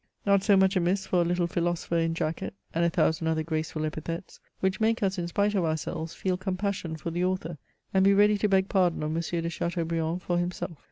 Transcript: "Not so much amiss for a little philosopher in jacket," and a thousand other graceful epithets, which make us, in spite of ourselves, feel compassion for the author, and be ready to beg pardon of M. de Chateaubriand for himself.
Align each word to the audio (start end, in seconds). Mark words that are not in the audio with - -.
"Not 0.25 0.41
so 0.41 0.57
much 0.57 0.75
amiss 0.75 1.05
for 1.05 1.21
a 1.21 1.23
little 1.23 1.45
philosopher 1.45 1.99
in 1.99 2.15
jacket," 2.15 2.55
and 2.73 2.83
a 2.83 2.89
thousand 2.89 3.27
other 3.27 3.43
graceful 3.43 3.85
epithets, 3.85 4.39
which 4.59 4.81
make 4.81 5.03
us, 5.03 5.19
in 5.19 5.27
spite 5.27 5.53
of 5.53 5.63
ourselves, 5.63 6.15
feel 6.15 6.37
compassion 6.37 6.95
for 6.95 7.11
the 7.11 7.23
author, 7.23 7.59
and 7.93 8.03
be 8.03 8.15
ready 8.15 8.39
to 8.39 8.49
beg 8.49 8.67
pardon 8.67 9.03
of 9.03 9.11
M. 9.15 9.21
de 9.21 9.47
Chateaubriand 9.51 10.23
for 10.23 10.39
himself. 10.39 10.79